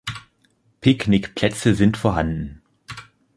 [0.81, 2.63] Picknickplätze sind vorhanden.